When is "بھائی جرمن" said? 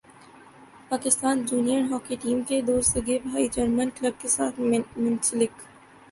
3.23-3.89